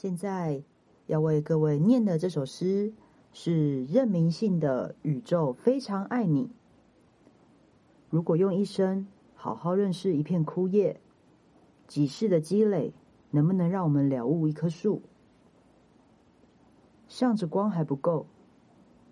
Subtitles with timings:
[0.00, 0.62] 现在
[1.08, 2.92] 要为各位念的这首诗
[3.32, 6.44] 是任明信的《宇宙非常爱你》。
[8.08, 11.00] 如果用一生好好认识一片枯叶，
[11.88, 12.94] 几世的积累，
[13.32, 15.02] 能不能让我们了悟一棵树？
[17.08, 18.26] 向着光还不够，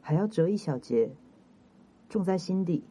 [0.01, 1.17] 还要折一小节，
[2.09, 2.85] 种在心底。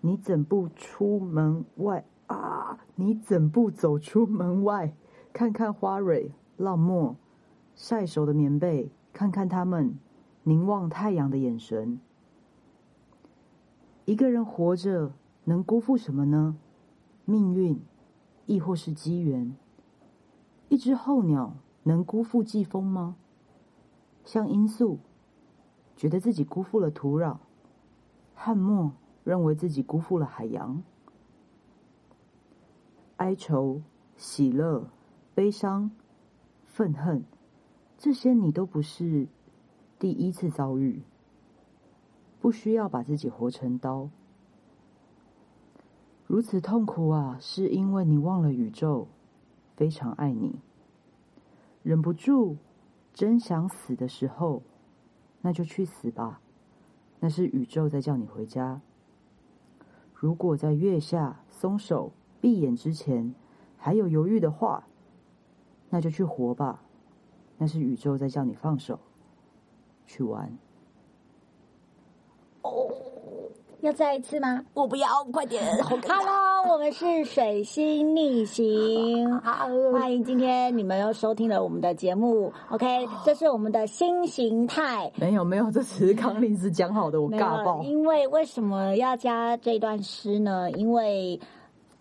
[0.00, 2.80] 你怎不出门外啊？
[2.94, 4.94] 你怎不走出门外，
[5.34, 7.16] 看看花蕊、浪沫、
[7.74, 9.98] 晒熟的棉被，看看他们
[10.44, 11.98] 凝望太阳的眼神。
[14.04, 16.56] 一个人活着，能辜负什么呢？
[17.24, 17.82] 命运，
[18.46, 19.56] 亦或是机缘？
[20.68, 23.16] 一只候鸟能辜负季风吗？
[24.24, 25.00] 像罂粟，
[25.96, 27.38] 觉得自己辜负了土壤；
[28.36, 28.92] 汉墨
[29.24, 30.80] 认为自己辜负了海洋。
[33.16, 33.82] 哀愁、
[34.16, 34.88] 喜乐、
[35.34, 35.90] 悲伤、
[36.64, 37.24] 愤恨，
[37.98, 39.26] 这些你都不是
[39.98, 41.02] 第一次遭遇。
[42.40, 44.10] 不需要把自己活成刀，
[46.26, 47.38] 如此痛苦啊！
[47.40, 49.08] 是因为你忘了宇宙
[49.76, 50.60] 非常爱你，
[51.82, 52.58] 忍不住
[53.14, 54.62] 真想死的时候，
[55.40, 56.40] 那就去死吧。
[57.20, 58.82] 那是宇宙在叫你回家。
[60.12, 62.12] 如果在月下松手
[62.42, 63.34] 闭眼之前
[63.78, 64.86] 还有犹豫的话，
[65.94, 66.82] 那就去活吧。
[67.56, 68.98] 那是宇宙在叫你放手，
[70.08, 70.52] 去玩。
[72.62, 72.90] 哦，
[73.80, 74.64] 要再一次吗？
[74.74, 75.62] 我不要，快点！
[75.86, 79.38] Hello，我们是水星逆行，
[79.94, 82.52] 欢迎今天你们又收听了我们的节目。
[82.70, 85.12] OK，这是我们的新形态。
[85.14, 87.84] 没有没有，这只是刚临时讲好的，我尬爆。
[87.84, 90.68] 因为为什么要加这段诗呢？
[90.72, 91.38] 因为。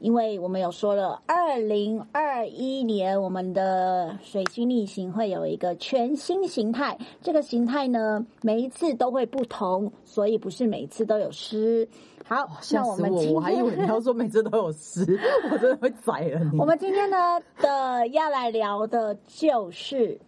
[0.04, 11.88] 因为我们有说了，二零二一年我们的水星逆行会有一个全新形态，这个形态呢，每一次都会不同，所以不是每一次都有诗。
[12.26, 15.18] 好，那我们我还以为你要说每次都有诗，
[15.50, 16.60] 我真的会宰了你。
[16.60, 20.20] 我们今天呢的要来聊的就是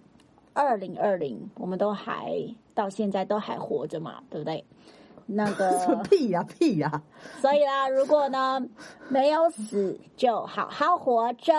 [0.54, 2.34] 二零二零，我们都还
[2.74, 4.64] 到现在都还活着嘛，对不对？
[5.26, 7.02] 那个 屁呀屁呀！
[7.42, 8.62] 所以啦，如果呢
[9.10, 11.54] 没有死，就好好活着；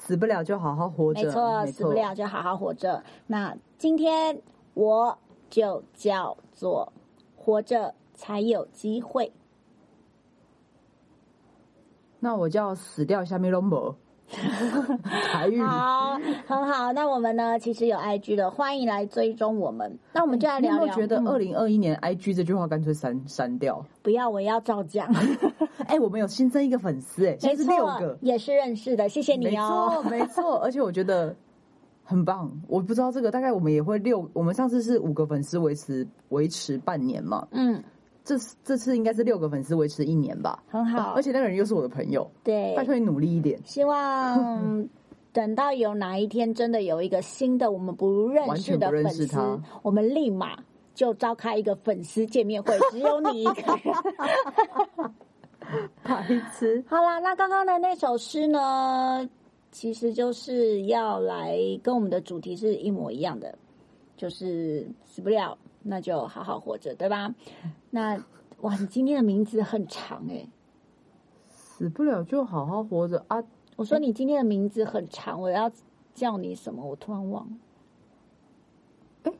[0.00, 1.22] 死不了就好好活着。
[1.24, 3.02] 没错，死不了就好好活着。
[3.26, 4.40] 那今天
[4.74, 5.16] 我
[5.48, 6.92] 就叫做
[7.36, 9.32] 活着才有机会。
[12.18, 13.96] 那我叫死掉下面龙博。
[15.32, 16.92] 台语好，很好。
[16.92, 17.58] 那我们呢？
[17.58, 19.98] 其实有 IG 的，欢迎来追踪我们。
[20.12, 20.94] 那我们就来聊聊。
[20.94, 23.84] 觉得二零二一年 IG 这句话干脆删删掉？
[24.02, 25.06] 不要，我要照讲。
[25.86, 30.02] 哎，我们有新增一个粉丝，哎，在是六个，也是认识的，谢谢你哦。
[30.08, 30.56] 没错，没错。
[30.64, 31.34] 而且我觉得
[32.02, 32.50] 很棒。
[32.68, 34.28] 我不知道这个，大概我们也会六。
[34.32, 37.46] 我们上次是五个粉丝维持维持半年嘛？
[37.50, 37.82] 嗯。
[38.24, 41.12] 这次这次应该是六个粉丝维持一年吧，很好。
[41.14, 43.60] 而且那个人又是我的朋友，对，拜托你努力一点。
[43.64, 44.88] 希望
[45.32, 50.58] 等到有哪一天真的有一个新的我们不认识的粉丝，我们立马
[50.94, 55.12] 就召开一个粉丝见面会，只有你一个人。
[56.04, 56.84] 白痴。
[56.86, 59.28] 好啦，那刚刚的那首诗呢，
[59.70, 63.56] 其实就是要来跟我们的主题是一模一样的，
[64.16, 65.56] 就是死不了。
[65.82, 67.34] 那就好好活着，对吧？
[67.90, 68.22] 那
[68.60, 70.46] 哇，你今天的名字很长哎，
[71.48, 73.42] 死不了就好好活着啊！
[73.76, 75.70] 我说你今天的名字很长，我要
[76.14, 76.84] 叫你什么？
[76.84, 77.52] 我突然忘了。
[79.24, 79.32] 哎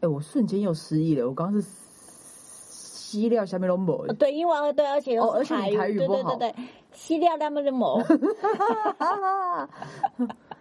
[0.00, 1.28] 哎，我瞬间又失忆了。
[1.28, 6.54] 我刚刚是吸料下面的某，对，因为对，而且又是台语，对对对对，
[6.92, 8.00] 吸料下面的某。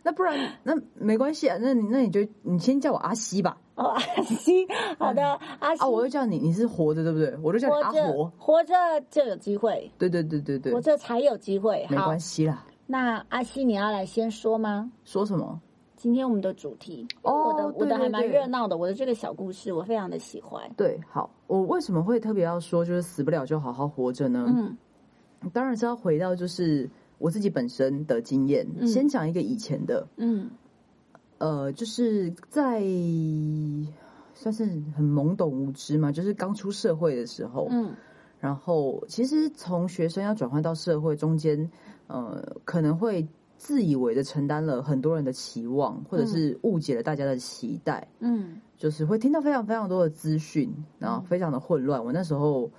[0.03, 3.57] 那不然那没关系啊，那你那你就你先叫我阿西吧。
[3.79, 4.67] 哦，阿西，
[4.97, 5.23] 好的，
[5.59, 7.35] 阿西，啊，我就叫你，你是活着对不对？
[7.41, 8.73] 我就叫你阿活，活着
[9.09, 9.89] 就有机会。
[9.97, 11.87] 对对对对对，活着才有机会。
[11.89, 12.65] 没关系啦。
[12.85, 14.91] 那阿西，你要来先说吗？
[15.05, 15.59] 说什么？
[15.95, 20.61] 今天我们的主题，哦我的我的还蛮热闹的，我的这个小故事我非常的喜欢。
[20.77, 24.45] 对，好，我为什么会特别要说，就是死不了就好好活着呢？
[24.47, 24.77] 嗯，
[25.51, 26.89] 当然是要回到就是。
[27.21, 30.49] 我自己本身的经验，先讲一个以前的，嗯，
[31.39, 32.79] 呃，就是在
[34.35, 34.63] 算是
[34.95, 37.93] 很懵懂无知嘛，就是刚出社会的时候，嗯，
[38.39, 41.71] 然后其实从学生要转换到社会中间，
[42.07, 43.27] 呃，可能会
[43.57, 52.05] 自以为的承担了很多人的期望，或者是误解了大家的期待，嗯，就是会听到非常非常多的资讯，然后非常的混乱。
[52.05, 52.69] 我那时候。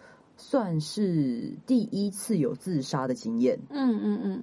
[0.43, 3.61] 算是第一次有自杀的经验。
[3.69, 4.43] 嗯嗯嗯，哎，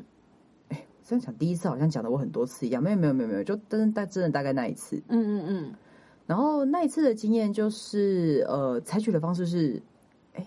[1.08, 5.02] 这样讲第一次好像讲的我很多次一样，没有没有没有没有，就真的大真的大概那一次。
[5.08, 5.76] 嗯嗯嗯。
[6.26, 9.82] 然后那一次的经验就是，呃，采取的方式是，
[10.34, 10.46] 哎，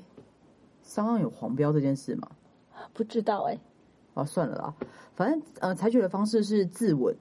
[0.83, 2.29] 商上有黄标这件事吗？
[2.93, 3.59] 不知道哎。
[4.13, 4.75] 哦，算了啦，
[5.15, 7.17] 反正呃，采取的方式是自吻。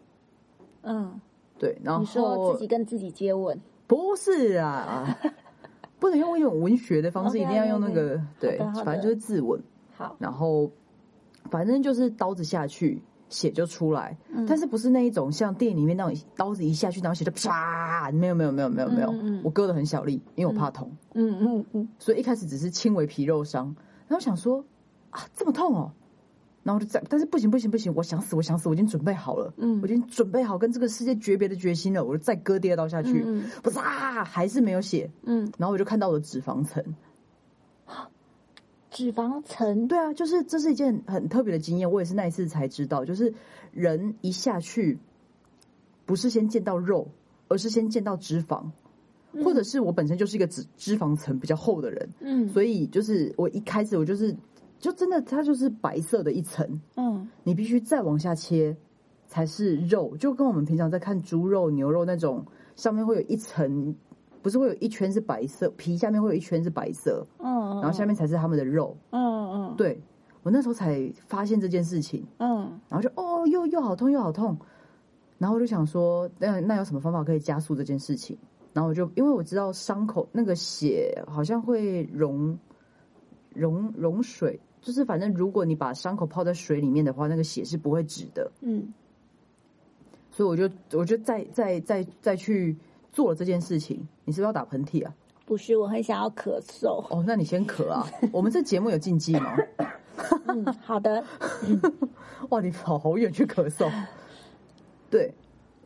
[0.81, 1.17] 嗯，
[1.57, 1.79] 对。
[1.81, 3.57] 然后你说自己跟自己接吻？
[3.87, 5.17] 不是啊，
[5.97, 9.63] 不能用一种文学的方式，一定要用那个对，反正就是自吻。
[9.95, 10.17] 好。
[10.19, 10.69] 然后，
[11.49, 13.01] 反正就是刀子下去。
[13.29, 14.17] 血就出来，
[14.47, 23.75] 但是不是那一种像电影里面那种刀子一下去，然后血就啪，没有没有没有没有没有，我割的很小力，因为我怕痛，嗯嗯嗯，所以一开始只是轻微皮肉伤，
[24.07, 24.65] 然后想说
[25.11, 25.91] 啊这么痛哦，
[26.63, 33.23] 然后就在，但是不行不行不行，我想死我想死，我已经准备好了，嗯，我已经准备好跟这个世界诀别的决心了，我就再割第二刀下去，
[33.61, 36.83] 不是啊，还是没有血，嗯，然后我就看到了脂肪层。
[38.91, 43.33] 脂肪层，对啊，就是这是一件很特别的经验，我也是那一次才知道，就是
[43.71, 44.97] 人一下去，
[46.05, 47.07] 不是先见到肉，
[47.47, 48.71] 而是先见到脂肪，
[49.43, 54.35] 或者是我本身就是一个脂脂肪层比较厚的人，嗯，所以就是我一开始我就是
[54.79, 58.75] 就真的它就是白色的一层，嗯，你必须再往下切
[59.27, 62.45] 才是肉，就跟我们平常在看猪肉、牛肉那种
[62.75, 63.95] 上面会有一层。
[64.41, 70.01] 不是会有一圈是白色皮，下面会有一圈是白色，嗯，然后下面才是他们的肉，嗯嗯，对
[70.43, 74.57] 我那时候才发现这件事情，嗯，然后就哦，又又好痛又好痛，
[75.37, 78.37] 然后我就想说，那那有什么方法可以加速这件事情？
[78.71, 82.57] 然后我就因为我知道伤口那个血好像会溶
[83.53, 88.93] 溶溶水，就是反正如果你把伤口泡在水里面的话，那个血是不会止的，嗯，
[90.31, 92.77] 所以我就我就再再再再去。
[93.11, 95.13] 做了这件事情，你是不是要打喷嚏啊？
[95.45, 97.03] 不是，我很想要咳嗽。
[97.09, 98.05] 哦，那你先咳啊。
[98.31, 99.55] 我们这节目有禁忌吗？
[100.47, 101.23] 嗯，好的。
[102.49, 103.91] 哇，你跑好远去咳嗽。
[105.09, 105.33] 对，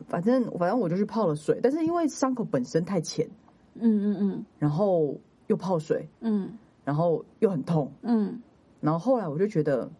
[0.06, 3.26] 反正反正我就去泡了水，但是因为伤口本身太浅，
[3.74, 8.42] 嗯嗯嗯，然后又泡水，嗯，然后又很痛，嗯，
[8.80, 9.90] 然后后来我就觉得。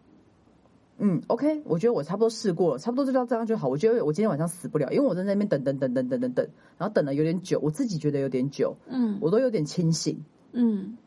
[0.97, 3.67] 嗯，OK，我觉得我差不多试过了，差不多就到这样就好。
[3.67, 6.47] 我觉得我今天晚上死不了，因为我在那边等等等等等等等，
[6.77, 10.97] 然后等了有点久，我自己觉得有点久，嗯，我都有点清醒，嗯，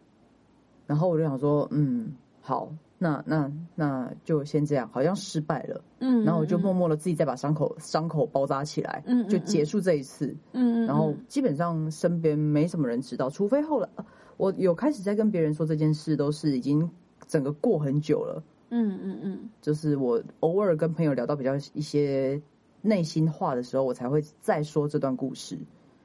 [0.87, 2.13] 然后我就想说，嗯，
[2.43, 13.89] 好，那那那就先这样，好像失败了，嗯，然后我就默默的自己再把伤口伤口包扎起来，嗯，就结束这一次，嗯，然后基本上身边没什么人知道，除非后来
[14.37, 16.91] 我有开始在跟别人说这件事，都是已经
[17.27, 18.43] 整个过很久了。
[18.71, 22.41] 嗯嗯嗯，就是我偶尔跟朋友聊到比较一些
[22.83, 25.59] 内心话的时候，我才会再说这段故事。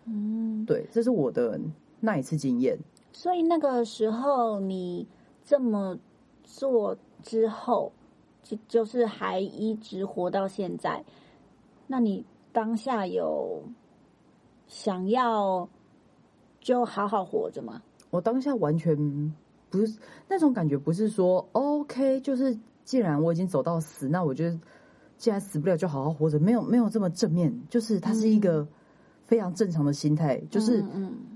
[0.06, 1.60] 嗯，对，这是我的
[2.00, 2.77] 那一次经验。
[3.12, 5.07] 所以那个时候你
[5.44, 5.98] 这么
[6.44, 7.92] 做之后，
[8.44, 11.04] 就就是还一直活到现在，
[11.88, 13.62] 那你当下有
[14.68, 15.68] 想要
[16.59, 17.81] 就好好活着吗？
[18.09, 19.33] 我当下完全。
[19.79, 19.97] 不是
[20.29, 24.59] 那种感觉，不是说 OK，就是既然我已经走到死，那我觉得
[25.17, 26.39] 既然死不了，就好好活着。
[26.39, 28.67] 没有没有这么正面，就是它是一个
[29.25, 30.39] 非常正常的心态。
[30.51, 30.85] 就是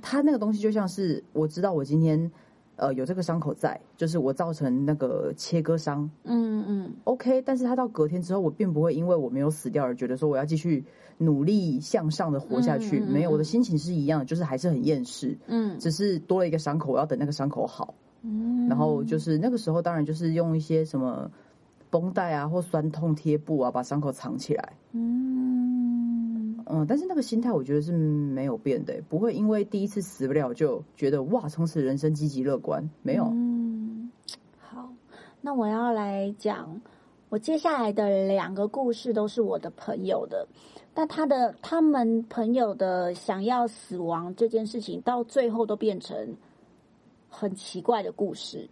[0.02, 2.32] 他那个东西就像是我知道我今天
[2.76, 6.10] 呃有这个伤口在，就是我造成那个切割伤。
[6.24, 10.86] 嗯嗯 OK，但是他到隔天之后，我并不会因为我没有死掉而觉得说我要继续
[11.18, 13.00] 努力向上的活下去。
[13.00, 15.38] 没有，我的心情是一样，就是还是很厌世。
[15.48, 17.96] 嗯，只是多了一个伤口，我要等那个伤口好。
[18.24, 21.30] 嗯，然后就是那个时候，当然就是用一些什么
[21.90, 24.74] 绷带啊，或酸痛贴布啊，把伤口藏起来。
[24.92, 33.30] 嗯嗯，但是那个心态我觉得是没有变的，不会因为第一次死不了就觉得哇，从此人生积极乐观，没有。
[33.34, 34.12] 嗯，
[34.60, 34.90] 好，
[35.40, 36.82] 那我要来讲，
[37.30, 40.46] 我接下来的两个故事都是我的朋友的，
[40.94, 46.36] 但他的他们朋友的想要死亡这件事情，到最后都变成。
[47.40, 48.68] 很奇怪的故事，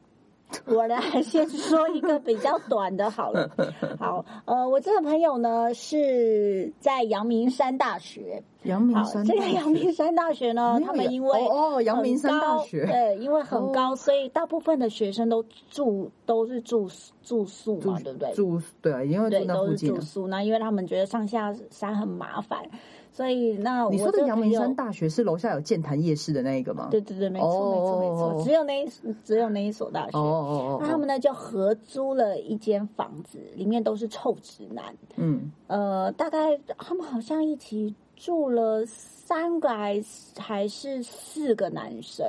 [0.65, 3.48] 我来先说一个比较短的，好了。
[4.00, 8.41] 好，呃，我这个朋友呢是在阳明山大学。
[8.63, 16.89] 阳明山这个阳明山大学呢，他们因为哦，阳明山大学对，因为很高，所以大部分的学生都住都是住
[17.22, 18.34] 住宿嘛，对不对？
[18.34, 22.67] 住对啊，因为对都是住宿，那因为他们觉得上下山很麻烦。
[23.15, 26.89] 所以，那你说的阳明山大学是楼下有健谈夜市的那一个吗？
[26.91, 28.89] 对对对，没错没错没错，只有那一
[29.24, 30.17] 只有那一所大学。
[30.17, 34.93] 哦哦哦，那他们呢就合租了一间房子，里面都是臭直男。
[35.15, 40.03] 嗯，呃，大概他们好像一起住了三个还
[40.38, 42.25] 还是四个男生。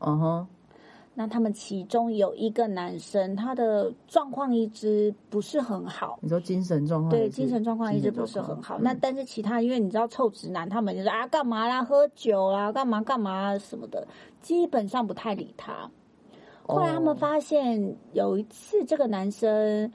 [0.00, 0.46] 嗯哼，
[1.16, 6.18] 那他们其中有一个男生，他的状况一直不是很好。
[6.20, 7.10] 你说精神状况？
[7.10, 8.80] 对，精神状况一直不是很好。
[8.80, 14.04] 那但是其他，因为你知道臭直男，他们就是啊，干嘛啦，喝酒啦，干嘛干嘛什么的，
[14.42, 15.88] 基本上不太理他。
[16.66, 19.92] 后来他们发现有一次，这个男生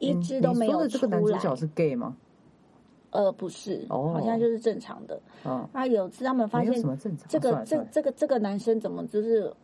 [0.00, 0.88] 一直都没有出来。
[0.88, 2.16] 这个男主角是 gay 吗？
[3.10, 5.20] 呃，不是，好像就是正常的。
[5.44, 6.74] 啊，有次他们发现
[7.28, 9.54] 这个这这个这个男生怎么就是。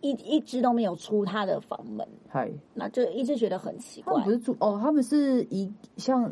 [0.00, 4.22] 一一直都没有出他的房门，嗨，那就一直觉得很奇怪。
[4.22, 6.30] 不是住哦，他们是一像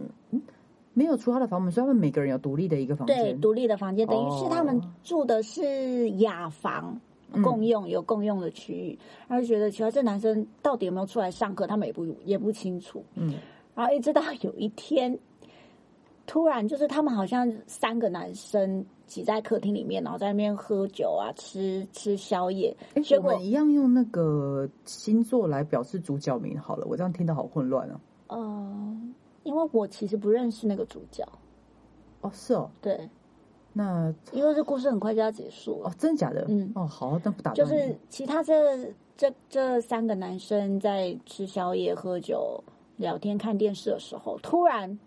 [0.94, 6.98] 没有出他的房门，所以他们每个人有独立的一个房间，对，独立的房间，等于是他们住的是雅房，
[7.42, 8.98] 共用有共用的区域。
[9.28, 13.04] 他就觉得，奇怪这男生到底有没有出来上课，他们也不也不清楚。
[13.14, 13.34] 嗯，
[13.74, 15.18] 然后一直到有一天，
[16.26, 18.84] 突然就是他们好像三个男生。
[19.06, 22.76] 挤在客厅里面，然后在那边喝酒啊，吃吃宵夜。
[23.22, 26.84] 我们一样用那个星座来表示主角名好了。
[26.88, 28.00] 我这样听得好混乱啊。
[28.26, 29.00] 呃，
[29.44, 31.24] 因为我其实不认识那个主角。
[32.22, 32.68] 哦，是哦。
[32.82, 33.08] 对。
[33.72, 35.88] 那因为这故事很快就要结束了。
[35.88, 36.44] 哦，真的假的？
[36.48, 36.72] 嗯。
[36.74, 42.60] 哦，好，但不打就是其他这这这三个男生在吃宵夜、喝酒、
[42.96, 44.98] 聊天、看电视的时候，突然。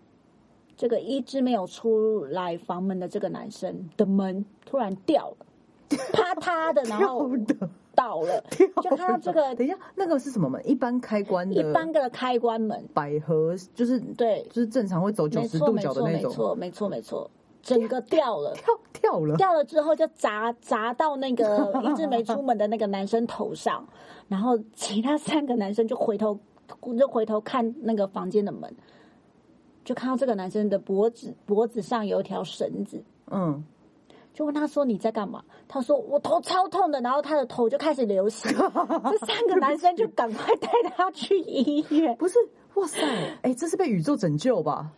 [0.80, 5.36] 这个一直没有出来房门的这个男生的门突然掉了，
[6.10, 7.28] 啪嗒的，然后
[7.94, 8.42] 倒了，
[8.82, 9.54] 就看到这个。
[9.54, 10.66] 等一下，那个是什么门？
[10.66, 16.30] 一般开关的，一般的开关门，百合就是对，就是正常会走九十度角的那种。
[16.30, 23.86] 没错，没错，没错，整个掉了， 跳掉了，掉了之后就砸砸到那个 一直没出门的那个男生头上，
[24.28, 26.38] 然后其他三个男生就回头
[26.98, 28.74] 就回头看那个房间的门。
[29.84, 33.64] 就看到这个男生的脖子脖子上有一条绳子，嗯，
[34.34, 35.42] 就问他说你在干嘛？
[35.66, 38.48] 他说我头超痛的，然后他的头就开始流血。
[38.52, 42.14] 这三个男生就赶快带他去医院。
[42.16, 42.38] 不是，
[42.74, 43.00] 哇塞，
[43.42, 44.90] 哎，这是被宇宙拯救吧？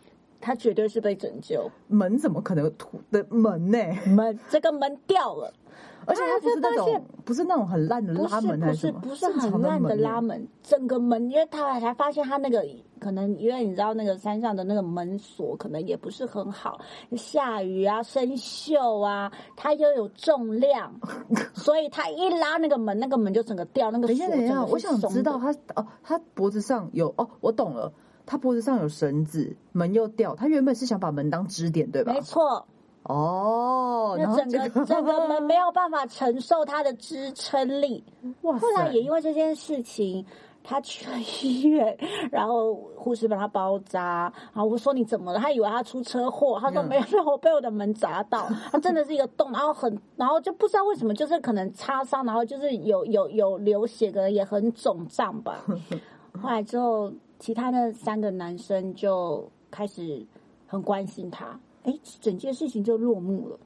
[0.43, 1.71] 他绝对是被拯救。
[1.87, 3.77] 门怎么可能土的门呢？
[4.07, 5.53] 门这个门掉了。
[6.05, 12.61] 而且它不是那种不是那种很烂的拉门，不是不是很烂的拉门，整个门，因为他才发现他那个
[12.99, 16.77] 可能，因为你知道那个山上的那个门锁可能也不是很好，
[17.15, 20.93] 下雨啊生锈啊，它又有重量，
[21.55, 27.89] 所以他一拉那个门，那个门就整个掉，那个锁等一下，我想知道他哦，他脖子上有哦，我懂了，
[28.25, 32.13] 他脖子上有绳子，门又掉，他原本是想把门当支点，对吧？
[32.13, 32.65] 没错。
[33.03, 38.01] 哦，那整个整个门没有办法承受它的支撑力。
[38.43, 38.57] 哇！
[38.57, 40.25] 后来也因为这件事情，
[40.63, 41.97] 他去了医院，
[42.31, 44.31] 然后护士把他包扎。
[44.53, 45.39] 然后我说你怎么了？
[45.39, 46.57] 他以为他出车祸。
[46.61, 48.47] 他说没有，没有，我被我的门砸到。
[48.71, 55.65] 他真的是一个洞，然后很，然后就不知道为什么，就是可能擦伤，然后就是有有有流血，可能也很肿胀吧。
[56.41, 57.11] 后来之后，
[57.43, 60.25] 其他的三个男生就开始
[60.65, 61.59] 很关心他。
[61.83, 63.59] 哎，整件事情就落幕了。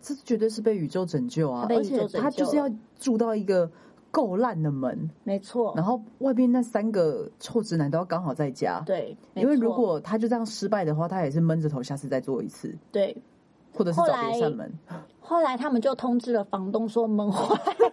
[0.00, 1.66] 这绝对是被宇宙拯救啊！
[1.68, 3.68] 而且他就是要住到一个
[4.12, 5.72] 够烂的门，没错。
[5.74, 9.16] 然后外边那三个臭直男都要刚好在家，对。
[9.34, 13.20] 因为如果他就这样失败的话，他也是闷着头，下次再做一次，对。
[13.74, 14.72] 或者是找别扇门。
[15.28, 17.92] 后来他们就通知了房东说门坏了，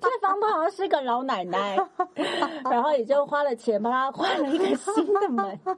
[0.00, 1.76] 这房东好像是一个老奶奶，
[2.70, 5.58] 然后也就花了钱帮他换了一个新的门。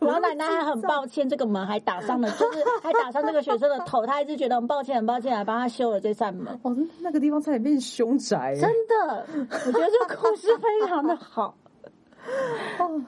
[0.00, 6.58] 老奶奶还很抱歉，这个门还打伤了， 就是还打伤这个学生的头，她一直觉得很抱歉，很抱歉，还帮他修了这扇门。
[6.62, 9.24] 哦，那个地方差点变凶宅，真的，
[9.66, 11.54] 我觉得这个故事非常的好。
[12.78, 13.00] 哦，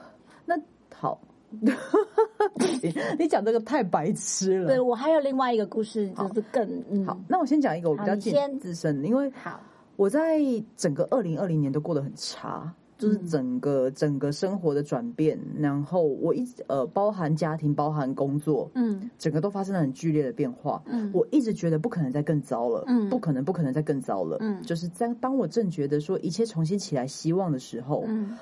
[0.46, 0.56] 那
[0.94, 1.18] 好，
[3.18, 4.68] 你讲这个太白痴了。
[4.68, 7.18] 对我还有另外一个故事，就是更好。
[7.28, 9.60] 那我先讲一个我比较近自身，因为好，
[9.96, 10.40] 我在
[10.76, 12.72] 整个二零二零年都过得很差。
[12.96, 20.80] 就是整个整个生活的转变，然后我一直呃，包含家庭，包含工作，嗯，整个都发生了很剧烈的变化。
[20.86, 24.36] 嗯，我一直觉得不可能再更糟了，嗯，不可能，不可能再更糟了。
[24.40, 28.38] 嗯，就是在当我正觉得说一切重新起来希望的时候，嗯，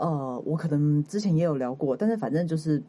[0.00, 2.82] 呃，我可能之前也有聊过，但是反正就是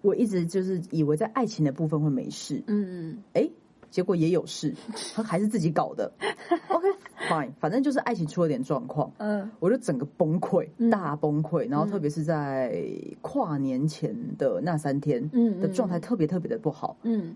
[0.00, 3.50] 我一直就是以为在爱情的部分会没事，嗯嗯，哎。
[3.90, 4.72] 结果也有事，
[5.16, 6.12] 他还是自己搞的。
[6.70, 11.68] OK，fine，反正就是爱情出了点状况，嗯，我就整个崩溃，大崩溃。
[11.68, 12.80] 然后特别是在
[13.20, 17.34] 跨年前的那三天，嗯，的状态特别特别的不好，嗯。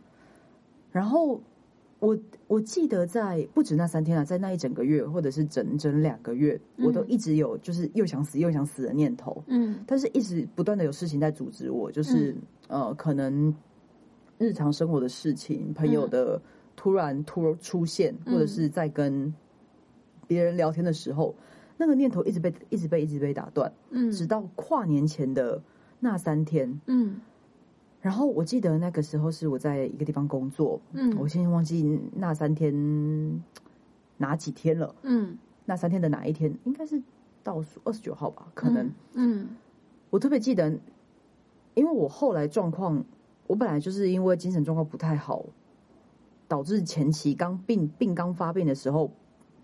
[0.93, 1.41] 然后
[2.05, 9.83] 我我记得在不止那三天啊，在那一整个月，或者是整整两个月，我都一直有就是又想死又想死的念头，嗯。
[9.87, 12.37] 但是一直不断的有事情在阻止我，就是
[12.69, 13.55] 呃，可能。
[14.37, 16.43] 日常生活的事情，朋友的
[16.75, 19.33] 突然突出现，或者是在跟
[20.27, 21.33] 别人聊天的时候，
[21.77, 25.63] 那个念头一直被一直被一直被打断，嗯，直到跨年前的
[26.01, 27.21] 那三天，嗯，
[28.05, 33.43] 然后我记得那个时候是我在一个地方工作，嗯，我现在忘记那三天
[34.19, 37.03] 哪几天了，嗯，那三天的哪一天应该是
[37.43, 39.49] 倒数二十九号吧，可能，嗯，
[40.11, 40.79] 我特别记得，
[41.73, 43.03] 因为我后来状况，
[43.47, 45.47] 我本来就是因为精神状况不太好。
[46.47, 49.11] 导致前期刚病病刚发病的时候，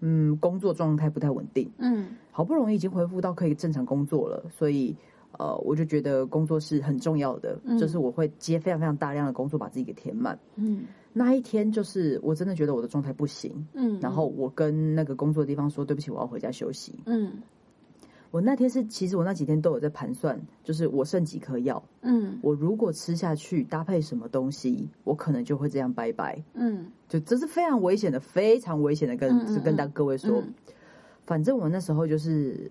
[0.01, 4.97] 嗯，工作状态不太稳定，嗯，好不容易已经恢复到可以正常工作了，所以
[5.41, 10.83] 呃，我就觉得工作是很重要的，就是我会接非常非常大量的工作，把自己给填满，嗯，
[11.15, 17.33] 那一天就是我真的觉得我的状态不行，嗯，然后我跟那个工作的地方说对不起，我要回家休息，嗯。
[18.33, 30.45] 我那天是，其实我那几天都有在盘算，就是我剩几颗药，嗯，我如果吃下去搭配什么东西，我可能就会这样拜拜，嗯，就这是非常危险的，非常危险的，跟跟大各位说，
[31.25, 32.71] 反正我那时候就是。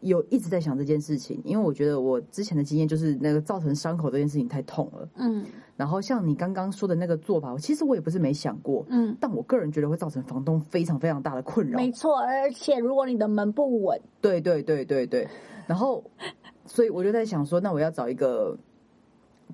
[0.00, 5.08] 有一直在想这件事情，因为我觉得我之前的经验就是那个造成伤口这件事情太痛了。
[5.16, 5.44] 嗯，
[5.76, 8.84] 然后像你刚刚说的那个做法，其实我也不是没想过。
[8.88, 11.76] 嗯，但我个人觉得会造成房东非常非常大的困扰。
[11.76, 15.28] 没错，而且如果你的门不稳，对对对对对，
[15.66, 16.02] 然后
[16.64, 18.56] 所以我就在想说，那我要找一个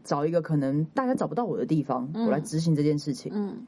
[0.05, 3.33] 找一个可能大家找不到我的地方，我来执行这件事情。
[3.35, 3.67] 嗯，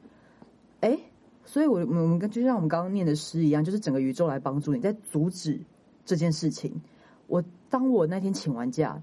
[0.79, 0.97] 哎，
[1.43, 5.59] 所以我我们跟就像我们刚刚念的诗一样，就是整个宇宙来帮助你，在阻止。
[6.09, 6.73] 这件事情，
[7.27, 8.99] 我当我那天请完假，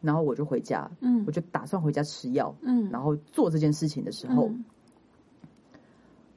[0.00, 4.48] 然后我就回家，嗯，我就打算回家吃药，嗯，然后做这件事情的时候，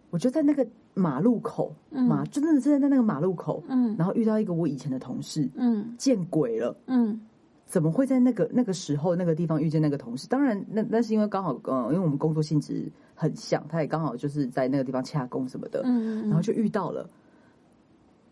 [0.09, 0.65] 我就在那个
[0.95, 2.07] 马路口，嗯。
[2.07, 7.21] 马真的是在那个马路口，嗯，然后遇到一个我以前的同事，嗯，见鬼了，嗯，
[7.67, 10.27] 怎么会在那个那个时候那个地方遇见那个同事？
[10.27, 17.07] 当然，那那是因为刚好，嗯，因为我们工作性质很像，他也刚好就是在那个地方洽工什么的，嗯，然后就遇到了。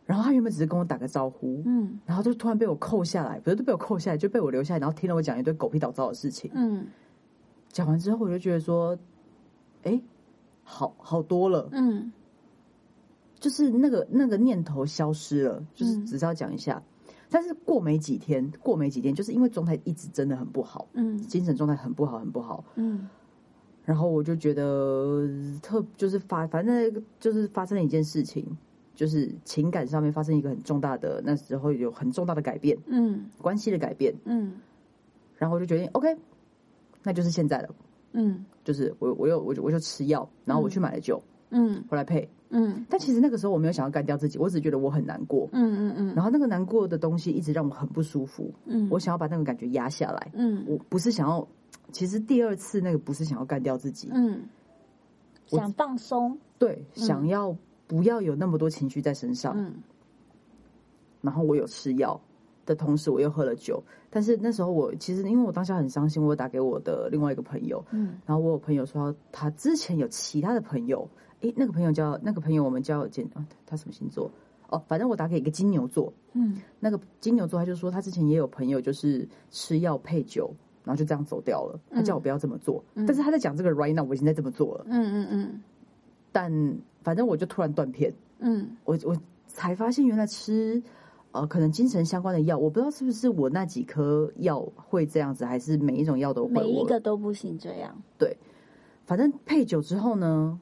[0.10, 6.88] 然后他原本只是跟我打个招呼，嗯，然后就突然被我扣下来，不是都被我扣下来，就被我留下来，然后听了我讲一堆狗屁倒灶的事情，嗯，
[7.68, 8.98] 讲完之后我就觉得说，
[9.84, 10.02] 哎，
[10.64, 12.12] 好好多了，嗯，
[13.40, 16.82] 就是那个那个念头消失了，就是只是要讲一下，
[17.30, 23.08] 但是过没几天，过没几天，就是因为状态一直真的很不好，嗯，精神状态很不好，很不好，嗯，
[23.86, 25.30] 然后我就觉得
[25.62, 28.58] 特就是发，反正就是发生了一件事情。
[29.00, 34.56] 就是情感上面发生一个很重大的，那时候有很重大的改变，嗯，关系的改变，嗯，
[35.38, 36.18] 然后我就决定，OK，
[37.02, 37.70] 那就是现在了，
[38.12, 51.48] 嗯，就是我我又我就我就吃药，然后我去买了酒，嗯，回来配，嗯，但其实那个时候我没有想要干掉自己，我只觉得我很难过，嗯嗯嗯，然后那个难过的东西一直让我很不舒服，嗯，我想要把那个感觉压下来，嗯，我不是想要，
[51.94, 54.42] 其实第二次那个不是想要干掉自己，嗯，
[55.46, 57.56] 想放松，对，想要。
[57.90, 59.54] 不要有那么多情绪在身上。
[59.58, 59.74] 嗯。
[61.22, 62.18] 然后我有吃药
[62.66, 63.84] 的同时，我又喝了酒。
[64.10, 67.84] 但是那时候我其实因为我当下很伤心，我打给我的另外一个朋友。
[67.92, 68.20] 嗯。
[68.26, 71.10] 然后我有朋友说他之前有其他的朋友，
[71.42, 74.32] 诶，那个朋友叫那个朋友我们叫简啊，他什么星座？
[74.70, 76.14] 哦，反正我打给一个金牛座。
[76.34, 76.62] 嗯。
[76.80, 81.80] 那个金牛座他就说他之前也有朋友就是吃药配酒，然后就这样走掉了。
[81.92, 82.84] 他叫我不要这么做。
[82.94, 83.06] 嗯。
[83.06, 84.86] 但是他在讲这个 right now，我已经在这么做了。
[84.88, 85.62] 嗯嗯嗯。
[86.32, 86.80] 但。
[87.02, 89.16] 反正我就突然断片，嗯，我我
[89.48, 90.84] 才发现原来吃
[91.32, 97.96] 呃可能精神相关的药，我不知道是不是我那几颗药会这样子，还是每一种药都会，每一个都不行这样。
[98.18, 98.36] 对，
[99.06, 100.60] 反正配酒之后呢，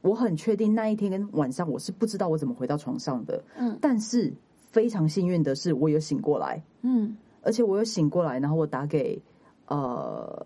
[0.00, 4.32] 我很确定那一天跟晚上我是不知道我怎么回到床上的，嗯，但是
[4.70, 9.22] 非常幸运的是我有醒过来，嗯，而且我有醒过来，然后我打给
[9.66, 10.42] 呃。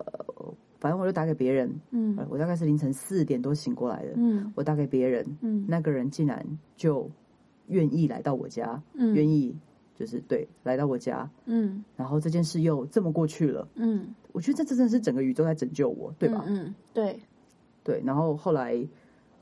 [0.81, 6.45] 反正我就打给别人，嗯，我大概是凌晨四点多醒过来的，嗯，我打给别人，嗯，那个人竟然
[6.77, 7.11] 就
[7.67, 9.57] 愿意来到我家，嗯，愿意
[9.97, 16.45] 就是对来到我家，嗯，然后这件事又这么过去了，嗯，我觉得这真的是整个宇宙在拯救我，对吧？
[16.47, 17.19] 嗯，对，
[17.83, 18.79] 对，然后后来，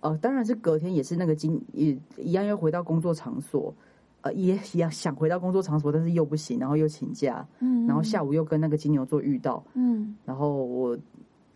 [0.01, 3.75] 呃，当然是隔天也是那个金也一样又回到工作场所，
[4.23, 10.97] 呃，也一样想回到工作场所，但是又不行，然后又请假，嗯，然后下午又跟那个金牛座遇到，嗯，然后我。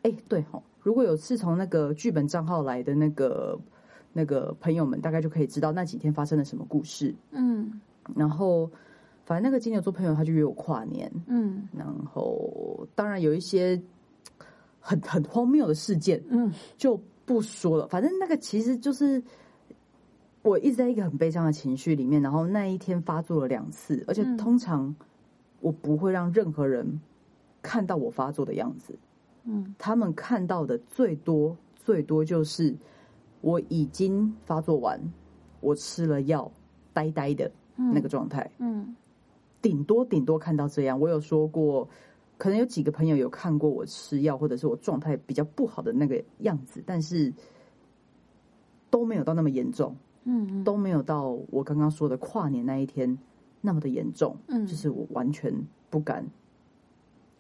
[0.03, 3.59] 哎，对哈，如果有次从那个剧本账号来的那个
[4.13, 7.15] 那个朋友们，大概就可以知道那几天发生了什么故事。
[7.33, 7.81] 嗯，
[8.17, 8.71] 然后
[9.25, 11.11] 反正那个金牛座朋友他就约我跨年。
[11.27, 13.81] 嗯，然后当然有一些
[14.81, 17.87] 很很荒谬的事件，嗯，就不说了。
[17.89, 19.23] 反正那个其实就是
[20.43, 24.95] 我一直在一个很悲伤的情绪里面，然后那一天发作了两次，而且通常
[25.61, 27.01] 我不会让任何人
[27.61, 28.99] 看到我发作的样子。
[29.51, 32.77] 嗯，他们看到的最多最多就是
[33.41, 35.01] 我已经发作完，
[35.61, 36.51] 我吃了药，
[36.93, 38.49] 呆呆的那个状态。
[38.59, 38.95] 嗯，
[39.61, 41.01] 顶多顶多看到这样。
[41.01, 41.89] 我有说过，
[42.39, 47.33] 可能有几个朋友有看过我吃药，或者是我状态比较不好的那个样子，但是
[48.89, 49.97] 都没有到那么严重。
[50.25, 53.19] 嗯，都没有到我刚刚说的跨年那一天
[53.63, 54.37] 那么的严重。
[54.49, 55.53] 嗯，就是我完全
[55.89, 56.25] 不敢。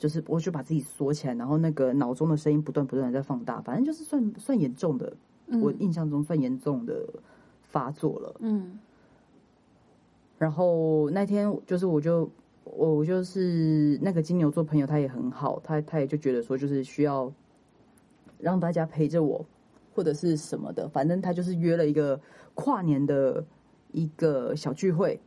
[0.00, 5.12] 就是我就把自己锁起来，然后那个脑中的声音不断不断的在放大，反正就是算算严重的，
[5.60, 7.06] 我印象中算严重的
[7.60, 8.34] 发作了。
[8.38, 8.78] 嗯，
[10.38, 12.30] 然后那天就是我就
[12.64, 17.30] 我就是那个金牛座朋友，他也很好，他他也就觉得说就是需要
[18.38, 19.44] 让大家陪着我
[19.94, 22.18] 或者是什么的，反正他就是约了一个
[22.54, 23.44] 跨年的
[23.92, 25.20] 一个小聚会，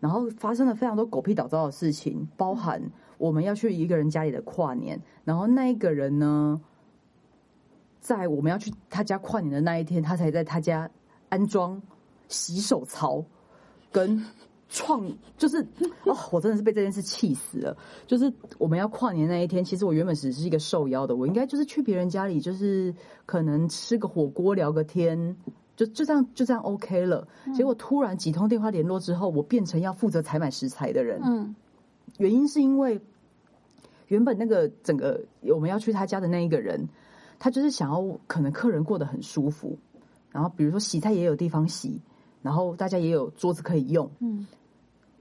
[0.00, 2.82] 然后发生了非常多狗屁倒灶的事情，包含。
[3.18, 6.60] 我们要去一个人家里的跨年，然后那一个人呢，
[8.00, 10.88] 在我们要去他家跨年的那一天，他才在他家
[11.28, 11.82] 安装
[12.28, 13.24] 洗手槽
[13.92, 14.24] 跟
[14.68, 15.04] 创，
[15.36, 15.58] 就是
[16.04, 17.76] 哦，我真的是被这件事气死了。
[18.06, 22.94] 就是我们要跨年那一天，其实我原本只是一个受邀的，我应该就是去别人家里，就是
[23.26, 25.36] 可能吃个火锅聊个天，
[25.74, 27.26] 就就这样就这样 OK 了。
[27.54, 31.20] 结果突然几通电话联络之后，我变成要负责采买食材的人。
[31.24, 31.54] 嗯。
[32.16, 33.00] 原因是因为
[34.08, 36.88] 原本那个整个我们要去他家的那一个人，
[37.38, 39.78] 他就是想要可能客人过得很舒服，
[40.32, 42.00] 然后比如说洗菜也有地方洗，
[42.40, 44.46] 然后大家也有桌子可以用，嗯，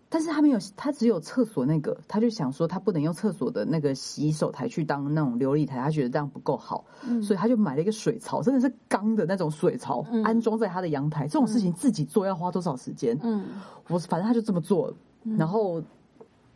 [0.08, 11.28] 但是他没有，他只有厕所那个，他就想说他不能用厕所的那个洗手台去当那种琉璃台，他觉得这样不够好，嗯，所以他就买了一个水槽，真的是钢的那种水槽，安装在他的阳台。
[11.28, 13.20] 这种事情自己做要花多少时间？
[13.22, 13.46] 嗯，
[13.90, 14.94] 我反正他就这么做，
[15.38, 15.84] 然后。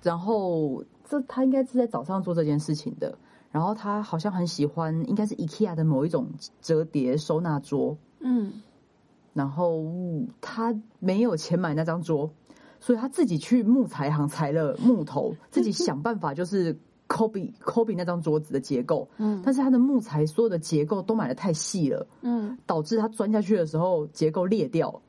[0.01, 3.17] 然后，这他应该是在早上做这件事情的。
[3.51, 6.27] 然后他好像很喜欢，应该是 IKEA 的某一种
[6.61, 7.97] 折叠收纳桌。
[8.19, 8.53] 嗯。
[9.33, 9.83] 然后
[10.39, 12.31] 他没有钱买那张桌，
[12.79, 19.09] 所以他自己去木材行裁了木头， 自己想办法就是 copy copy 那张桌子的结构。
[19.17, 19.41] 嗯。
[19.43, 22.07] 但是他的木材所有的结构都买的太细了。
[22.21, 22.57] 嗯。
[22.65, 25.01] 导致他钻下去的时候结构裂掉。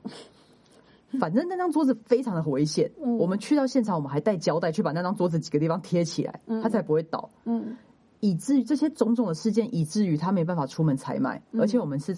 [1.20, 7.28] 反正那张桌子非常的危险，我们去到现场，我们还带胶带去把那张桌子几个地方贴起来，它才不会倒。
[7.44, 7.76] 嗯，
[8.20, 12.16] 以至于这些种种的事件，以至于他没办法出门采买，而且我们是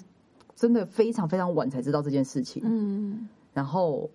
[0.54, 2.62] 真的非常非常晚才知道这件事情。
[2.64, 4.10] 嗯，然后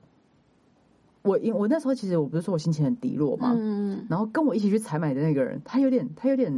[1.23, 6.53] 我因我那时候其实我不是说我心情很低落嘛，嗯，然后跟我一起去采买的那个人，他有点他有点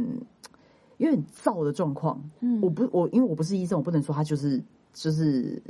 [0.98, 2.22] 有点燥的状况。
[2.40, 5.60] 嗯，我不我因为我不是医生，我不能说他就是就是。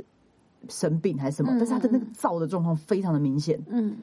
[0.69, 1.51] 生病还是什么？
[1.57, 3.61] 但是他的那个燥的状况非常的明显。
[3.67, 3.97] 嗯，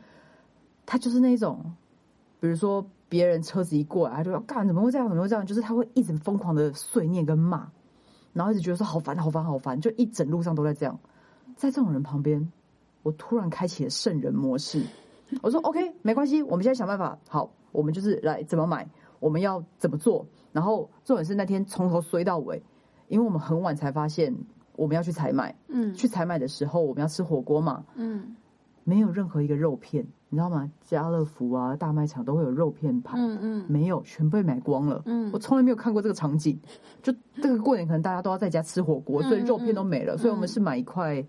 [0.84, 1.64] 他就是那种，
[2.38, 5.08] 比如说别人车子一过来，他就要干，怎么会这样？
[5.08, 5.44] 怎么会这样？
[5.44, 7.70] 就是他会一直疯狂的碎念跟骂，
[8.32, 10.98] 然后一直觉得说好烦，好烦，好烦，就一整路上都在这样。
[11.56, 12.50] 在这种人旁边，
[13.02, 14.82] 我突然开启了圣人模式。
[15.42, 17.18] 我说 OK，没关系，我们现在想办法。
[17.28, 20.26] 好，我们就是来怎么买，我们要怎么做。
[20.52, 22.62] 然后重点是那天从头衰到尾，
[23.08, 24.34] 因为我们很晚才发现。
[24.80, 28.34] 我们要去采买，嗯，去采买的时候，我们要吃火锅嘛，嗯，
[28.82, 30.70] 没有任何一个肉片，你知道吗？
[30.80, 36.58] 家乐福啊，大卖场都会有肉片盘，嗯嗯，没有，全被买光了，嗯，我从来没有看过这个场景，
[37.02, 41.22] 就这个过年可能大家都要在家吃火锅，所以肉片都没了，所以我们是买一块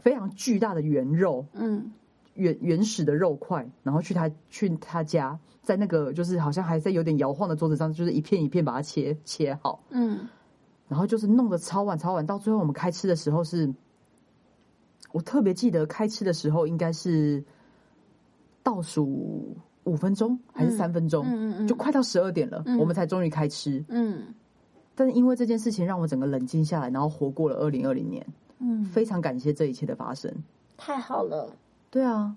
[0.00, 1.90] 非常巨大的原肉，嗯，
[2.34, 10.28] 原原始的肉块，然后去他去他家，在那个就是好像还在有点摇晃的桌子上，就是一片一片把它切切好，嗯。
[10.88, 13.72] 然后就是弄得超晚超晚，到最后我们开吃的时候是，
[15.12, 17.44] 我特别记得开吃的时候应该是
[18.62, 23.84] 倒数五分钟还是三分钟，就快到十二点了，我们才终于开吃。
[23.88, 24.34] 嗯，
[24.94, 28.26] 但是因为这件事情让我整个冷静下来，然后活过了二零二零年。
[28.58, 30.32] 嗯，非常感谢这一切的发生。
[30.76, 31.54] 太好了。
[31.90, 32.34] 对啊。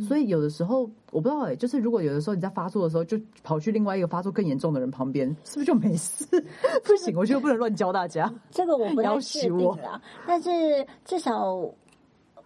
[0.00, 6.24] 所以有的时候我不知道哎，就是如果有的时候你在发作的时候，就跑去另外一个发作更严重的人旁边，是不是就没事？
[6.84, 8.32] 不行，我觉得不能乱教大家。
[8.50, 10.50] 这个我不 要确定啦，但是
[11.04, 11.70] 至少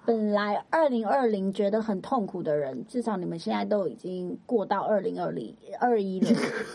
[0.05, 6.29] 本来二零二零觉得很痛苦的人，至少你们现在都已经过到二零二零二一了，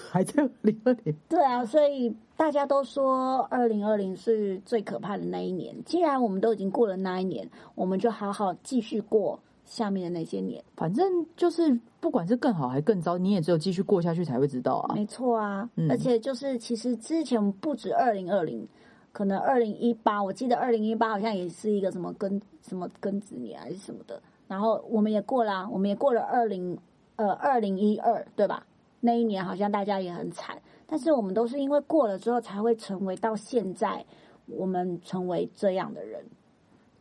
[0.10, 1.16] 还在零二零。
[1.30, 5.76] 对啊，所以大家都说二零二零是最可怕的那一年。
[5.86, 9.40] 既然我们都已经过了那一年，我们就好好继续过。
[9.72, 14.94] 下面的那些年，反正就是不管是更好还是更糟，你也只有继续过下去才会知道啊。
[14.94, 18.68] 没错啊，而且就是其实之前不止二零二零，
[19.14, 24.22] 可能二零一八，我记得二零一八好像也是一个什么庚什么庚子年还是什么的。
[24.50, 26.78] 然后我们也过啦，我们也过了二零
[27.16, 28.66] 呃二零一二，对吧？
[29.00, 34.06] 那一年好像大家也很惨，但是我们都是因为过了之后才会成为到现在
[34.48, 36.26] 我们成为这样的人。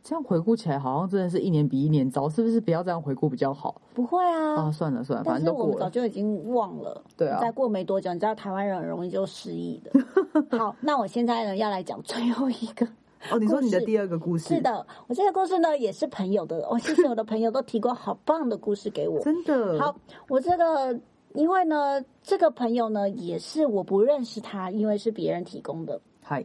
[0.03, 2.59] 这样回顾起来，好像真的是一年比一年糟，是不是？
[2.59, 3.81] 不要这样回顾比较好。
[3.93, 5.89] 不会啊，啊，算了算了，反正都我们早。
[5.89, 7.03] 就已经忘了。
[7.15, 9.91] 对啊再过没多久，你知道台湾人很容易就失忆的。
[10.57, 12.87] 好，那我现在呢要来讲最后一个。
[13.29, 19.19] 哦，你说你的第二个故事，是，的，我这个故事呢也是朋友的，我、谢谢我的朋友都提供好棒的故事给我。
[19.21, 19.95] 真的好，
[20.27, 20.99] 我这个
[21.35, 26.01] 因为呢，这个朋友呢也是我不认识他，因为是别人提供的。
[26.23, 26.43] 嗨，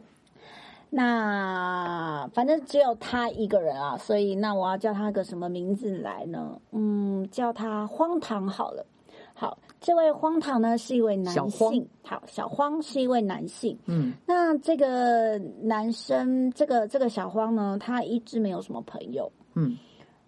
[0.89, 6.59] 那反正只有他一个人啊，所以那我要叫他个什么名字来呢？
[6.71, 8.85] 嗯，叫他荒唐好了。
[9.33, 11.87] 好，这位荒唐呢是一位男性。
[12.03, 13.77] 好，小荒是一位男性。
[13.85, 19.31] 嗯，那这个男生，这个这个小荒呢，他一直没有什么朋友。
[19.53, 19.77] 嗯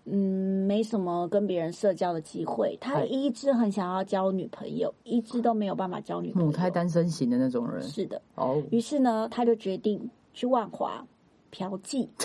[0.06, 6.48] 嗯，没什么跟别人社交的机会，他一直很想要交女朋友，一直都没有办法交女朋友。
[6.48, 7.82] 母胎单身型的那种人。
[7.84, 11.06] 是的，哦，于是呢，他就决定去万华
[11.52, 12.08] 嫖妓。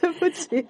[0.00, 0.64] 对不起，为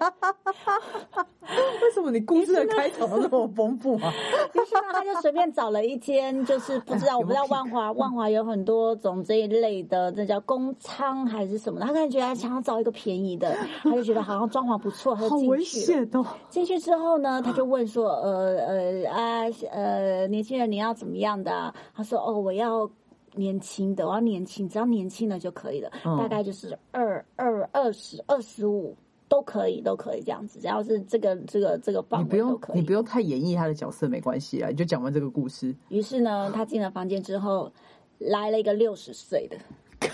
[1.93, 4.13] 什么你故事的开头都那么丰富啊？
[4.53, 11.85] 于是呢，他就随便找了一间，就是不知道，哎我不知道万华， 万华有很多种这一类的，这叫公仓还是什么的？
[11.85, 16.05] 他可能觉想要找一个便宜的，他就觉得好像装潢不错，他就好危进去了。
[16.05, 16.25] 险哦！
[16.49, 22.89] 进去之后呢，他就问说：“呃呃啊呃，年轻人你要怎么样的啊、他说：“哦，我要
[23.35, 28.95] 年轻的，我要年轻，只要年轻的就可以了，嗯大概就是二二二十二十五
[29.27, 35.75] 都可以，都可以这样子，只要是这个这个这个范你不用围都可以。”你不用太演绎他的角色，没关系啊，你就讲完这个故事。
[35.89, 37.71] 于是呢， 他进了房间之后，
[38.17, 39.57] 来了一个六十岁的，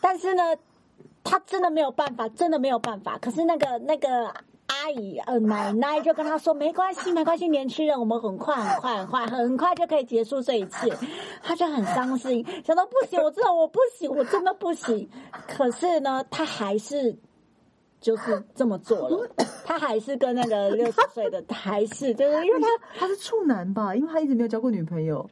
[0.00, 0.42] 但是呢，
[1.24, 3.18] 他真的没有办法，真的没有办法。
[3.18, 4.34] 可是那个那个
[4.68, 10.90] 阿姨呃奶奶就跟他说，没关系，没关系，年轻人，我们很快很快很快很快就可以结束这一切。
[11.42, 15.10] 他就很伤心，想到不行，我知道我不行，我真的不行。
[15.46, 17.18] 可是呢，他还是。
[18.00, 19.28] 就是这么做了，
[19.64, 23.92] 他还是跟那个六十岁的，还是就是因为他他是处男吧？
[23.92, 25.28] 因为他一直没有交过女朋友。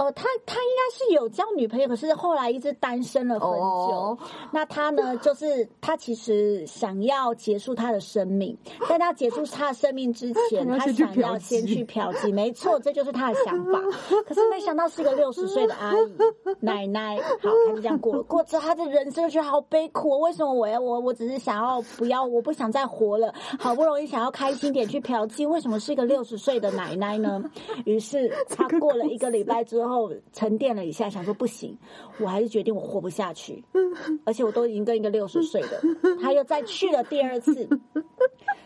[0.00, 3.54] 呃，他他应该是有交女朋友，可是后来一直单身了很久。
[3.56, 4.18] 哦
[4.50, 8.56] 那他呢，就是他其实想要结束他的生命，
[8.88, 12.32] 在他结束他的生命之 前，他想要先去嫖妓。
[12.32, 13.78] 没错，这就是他的想法。
[14.26, 16.12] 可是没想到是个六十岁的阿姨
[16.60, 18.22] 奶奶，好，他就这样过了。
[18.22, 20.18] 过之后，他的人生就觉得好悲苦、哦。
[20.18, 27.42] 为什么我要我我只是想要不要，我不想再活了，好不容易想要开心点去嫖妓，为什么是一个六十岁的奶奶呢？
[27.84, 29.89] 于是 他过了一个礼拜之后，
[30.32, 31.76] 沉淀了一下，想说不行，
[32.18, 33.62] 我还是决定我活不下去，
[34.24, 35.82] 而且我都已经跟一个六十岁的，
[36.20, 37.68] 他又再去了第二次，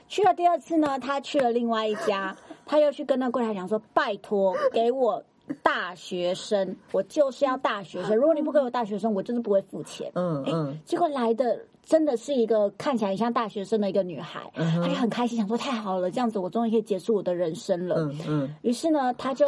[0.09, 5.23] 去了第二次呢，他去了另外一家，他又去跟那柜台讲说，拜托给我。
[5.63, 8.17] 大学生，我就是要大学生。
[8.17, 10.07] 如果你不给我大学生，我就是不会付钱。
[10.07, 17.97] 哎嗯嗯，结果来的真的是一个看起来很像大学生的一个女孩，嗯她就很开心，想说太好了，这样子我终于可以结束我的人生了。
[17.97, 19.47] 嗯嗯于是呢，他就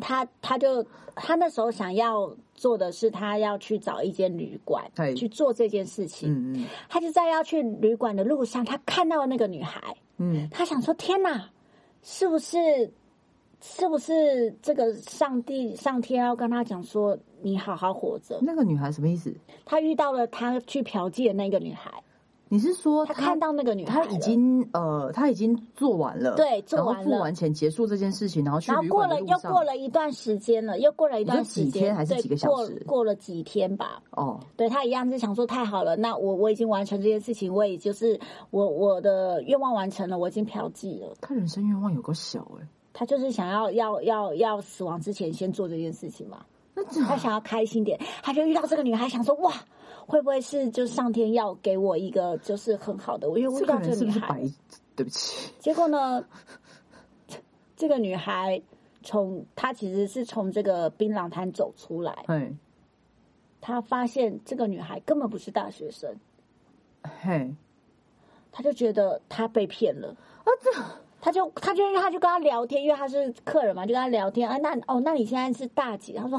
[0.00, 6.30] 他他就他那时候想要做的是，他要去找一间旅馆嗨去做这件事情。
[6.32, 11.50] 嗯嗯他就在要去旅馆的路上，他看到了那个女孩，嗯，他想说：天哪，
[12.02, 12.92] 是不是？
[13.66, 18.38] 是不是这个上帝上天要跟他讲说，你好好活着？
[18.42, 19.34] 那个女孩什么意思？
[19.64, 21.90] 他遇到了他去嫖妓的那个女孩，
[22.54, 27.02] 你是说他看到那个女孩他，已经呃他已经做完了，对做完了。
[27.02, 32.84] 然后付完钱结束这件事情，然后去然后过了又过了一段时间了，又过了一段时间，对天还是几个小过时？
[32.86, 34.00] 过了几天吧。
[34.10, 38.20] 哦，对他一样是想说太好了，那我我已经完成这件事情，我也就是
[38.52, 41.12] 我我的愿望完成了，我已经嫖妓了。
[41.20, 49.52] 他人生愿望有个小哎、他就是想要要要要死亡之前先做这件事情嘛，那这他想要开心点，他就遇到这个女孩，想说哇，
[50.06, 53.28] 会不会是就上天要给我一个就是很好的？
[53.28, 54.42] 我因为我遇到这个女孩？
[54.94, 56.24] 对不起，结果呢，
[57.76, 58.62] 这个女孩
[59.02, 62.54] 从她其实是从这个槟榔摊走出来，嘿
[63.60, 66.14] 她发现这个女孩根本不是大学生，
[67.22, 67.54] 嘿
[68.52, 70.08] 她就觉得她被骗了。
[70.44, 70.70] 啊这
[71.24, 74.46] 他就他就他就跟他聊天，因为他是客人嘛，就跟他聊天。
[74.46, 76.12] 啊，那哦，那你现在是大几？
[76.12, 76.38] 他说，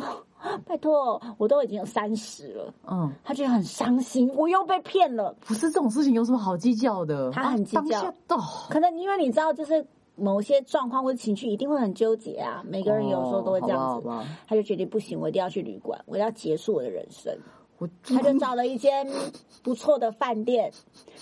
[0.66, 2.74] 拜托，我都已经有三十了。
[2.90, 5.36] 嗯，他觉得很伤心，我又被骗了。
[5.42, 7.32] 不是这种事情有什么好计较的？
[7.32, 12.64] 他很计较啊当下哦，可能因为你知道，就是某些状况或者情绪一定会很纠结啊。
[12.66, 14.08] 每个人有时候都会这样子。
[14.48, 17.38] 他就决定不行，我一定要去旅馆，我要结束我的人生。
[17.78, 19.06] 我他就找了一间
[19.62, 20.72] 不错的饭店，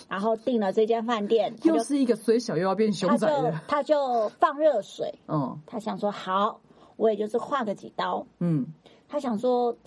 [0.07, 5.15] 然后订了这间饭店，又是一个虽小又要变凶他就宅的，他就放热水。
[5.27, 6.61] 嗯他想说好，
[6.95, 8.27] 我也就是划个几刀。
[8.37, 8.67] 嗯
[9.13, 9.77] 他想说，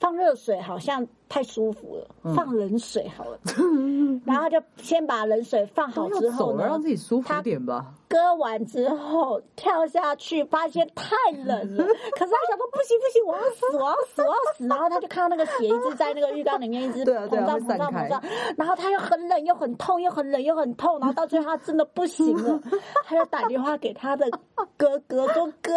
[0.00, 3.38] 放热水好像太舒服了，放冷水好了。
[4.26, 7.94] 然后就先把冷水放好之后呢，让自己舒服点吧。
[8.08, 11.84] 割完之后跳下去，发现太冷了。
[11.84, 14.66] 可是他想说不行不行，我要死我要死我要死。
[14.66, 18.20] 然后他就看到那个血一直在那个浴缸里面一直膨胀膨胀膨胀。
[18.56, 20.98] 然后他又很冷又很痛又很冷又很痛。
[20.98, 22.60] 然后到最后他真的不行了，
[23.04, 24.28] 他就打电话给他的
[24.76, 25.72] 哥哥说：“哥，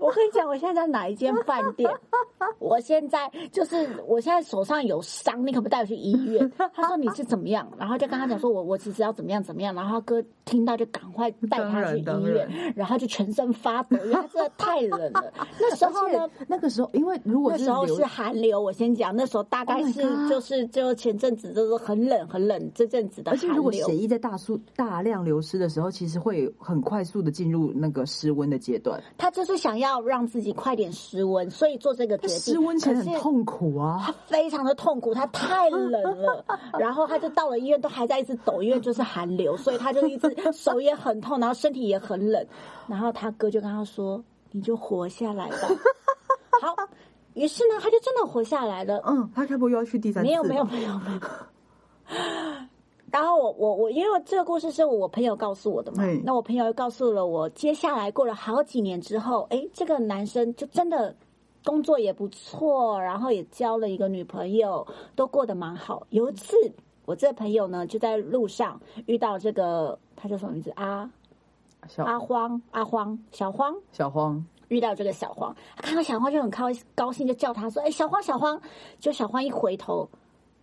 [0.00, 1.88] 我跟你讲，我现在在哪一间饭店？
[2.58, 11.58] 我现在就是我现在手上有伤，你可不可以带我去医院？” 他说：“你是怎么样？”然后就跟他讲说：“我我其实要怎么样怎么样。”然后哥听到就赶快带。
[11.70, 15.32] 他去医院，然后就全身发抖，因为他真的太冷了。
[15.60, 23.30] 那时候呢，那个时候，因为如果那时候是寒流，我先讲，那时候大概是就是就前阵子就是很冷很冷，这阵子的。
[23.30, 29.00] 而且如果血液在大速大量流失的时候，其实会很快速的进入那个失温的阶段。
[29.18, 32.36] 他就是想要让自己快点失温，所以做这个决定。
[32.38, 36.44] 失温前很痛苦啊，他非常的痛苦，他太冷了。
[36.78, 42.46] 然后他就到了医院，都还在一直抖，因为就是寒流，所以他就一直手也很痛，然后身体也很冷。
[42.86, 44.22] 然后他哥就跟他说
[44.52, 45.56] ：“你就活下来吧。
[46.60, 46.74] ”好，
[47.34, 49.02] 于是呢，他就真的活下来了。
[49.06, 50.28] 嗯，他该不会又要去第三次？
[50.28, 51.20] 没有，没有，没有，没有。
[53.12, 61.12] 然后我我我，因为这个故事是我朋友告诉我的嘛，那我朋友又告诉了我，接下来过了好几年之后，哎，这个男生就真的
[61.64, 66.06] 工作也不错，然后也交了一个女朋友，都过得蛮好。
[66.10, 66.56] 有一次，
[67.04, 71.10] 我这朋友呢就在路上遇到这个，他叫什么名字啊？
[71.96, 78.60] 阿荒，阿荒，小荒，小荒遇到这个小荒，看到小荒就很高高兴，就叫他说：“哎，小荒，小荒！”
[79.00, 80.08] 就小荒一回头。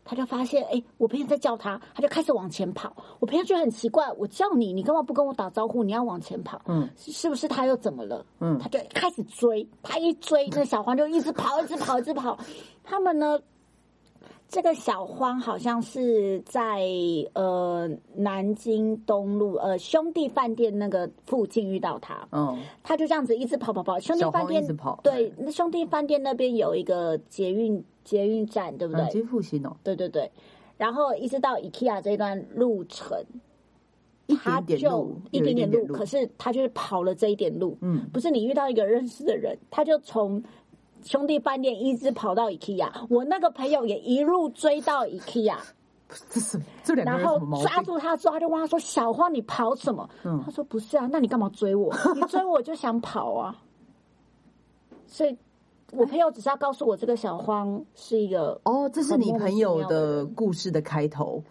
[0.09, 2.95] 他就发现，哎，我朋友在叫他，他就开始往前跑。
[3.19, 5.83] 我朋友觉得很奇怪，我叫你，你干嘛不跟我打招呼？
[5.83, 8.25] 你要往前跑，嗯，是不是他又怎么了？
[8.39, 12.39] 嗯，他就开始追，他一追，那小黄就一直跑，一直跑，一直跑。
[12.85, 13.37] 他们呢，
[14.47, 16.81] 这个小荒好像是在
[17.33, 24.65] 呃南京东路呃兄弟饭店那个附近遇到他，嗯，他就这样子一直跑跑跑，兄弟饭店
[25.03, 27.83] 对，那兄弟饭店那边有一个捷运。
[28.07, 29.05] 捷运站对不对？
[29.11, 30.31] 捷复兴哦，对对对，
[30.77, 33.21] 然后一直到 IKEA 这段路程，
[34.41, 40.41] 他就一点点路，可是他就是跑了这一点路，嗯，不是你遇到一个认识的人，他就从
[41.03, 45.57] 兄弟饭店一直跑到 IKEA，我那个朋友也一路追到 IKEA，
[46.29, 51.93] 这是这两个然后抓住他之后，他就问他说：“小花，你跑什么？”他说：“不是啊，那你干嘛追我？
[52.15, 53.61] 你追我就想跑啊。”
[55.05, 55.37] 所以。
[55.93, 61.41] 我朋友只是要告诉我，这个小荒是一个哦，这是你朋友的故事的开头，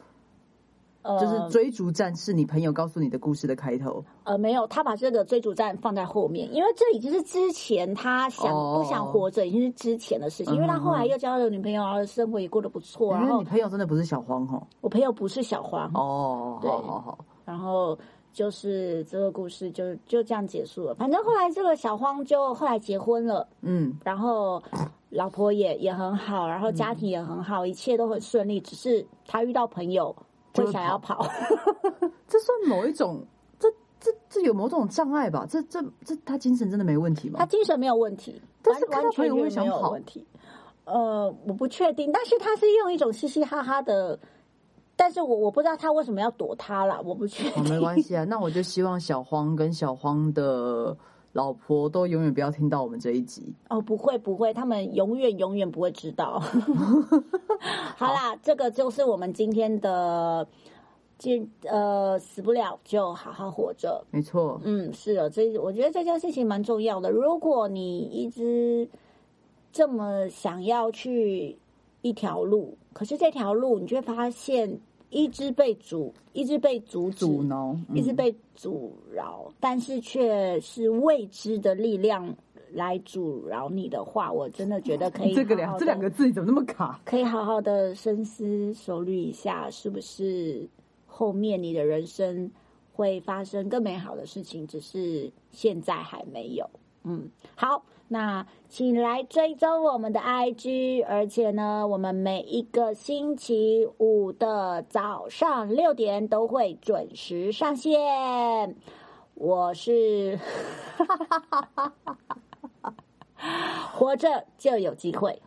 [1.02, 4.04] 就是追逐战是你朋友告诉你的故事的开头。
[4.24, 10.54] 呃，没有，他把这个追逐战放在后面，因为这已经是之前他想不想活着，已经是之前的事情。
[10.54, 13.14] 因为他后来又交了女朋友，然后生活也过得不错。
[13.14, 14.66] 然后你朋友真的不是小荒哦？
[14.82, 17.98] 我朋友不是小荒哦，好好好，然后。
[18.36, 20.94] 就是这个故事就就这样结束了。
[20.94, 24.62] 反正后来这个小荒就后来结婚了，嗯，然后
[25.08, 28.60] 老婆也也很好，然后家庭也很好，一切都很顺利。
[28.60, 30.14] 只是他遇到朋友
[30.52, 31.26] 会想要跑，
[32.28, 33.24] 这算某一种，
[33.58, 35.46] 这这这有某种障碍吧？
[35.48, 37.38] 这这这他精神真的没问题吗？
[37.38, 39.92] 他精神没有问题，但是看到朋友会想跑。
[39.92, 40.26] 问题，
[40.84, 44.18] 呃，我不确定，但是他是用一种嘻嘻哈哈的。
[44.96, 47.62] 但是我我不知道他为什么要躲他啦，我不确定。
[47.64, 50.96] 没关系啊， 那我就希望小荒跟小荒的
[51.32, 53.54] 老婆都永远不要听到我们这一集。
[53.68, 56.40] 哦，不会不会，他们永远永远不会知道。
[57.96, 60.46] 好啦，这个就是我们今天的，
[61.18, 64.02] 今呃死不了就好好活着。
[64.10, 67.10] 没错，嗯，是的，这我觉得这件事情蛮重要的。
[67.10, 68.88] 如果你一直
[69.70, 71.58] 这么想要去
[72.06, 72.76] 一条路。
[72.92, 74.78] 可是这条路，你就会发现
[75.10, 82.34] 一直被阻，一直被阻阻挠，一直被阻挠，但是却是未知的力量
[82.72, 85.34] 来阻挠你的话，我真的觉得可以。
[85.34, 87.00] 这个两这两个字怎么那么卡？
[87.04, 90.68] 可以好好的深思熟虑一下，是不是
[91.06, 92.50] 后面你的人生
[92.92, 94.66] 会发生更美好的事情？
[94.66, 96.68] 只是现在还没有。
[97.04, 97.84] 嗯，好。
[98.08, 108.76] 那请来追踪我们的 IG，而且呢，我们每一个星期五的早上六点都会准时上线。
[109.34, 110.38] 我是
[113.92, 115.42] 活着就有机会，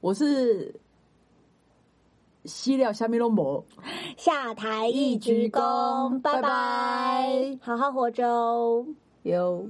[0.00, 0.80] 我是
[2.44, 3.64] 西料虾米龙博，
[4.16, 8.86] 下台一鞠躬，拜拜，好好活着哦，
[9.22, 9.68] 有。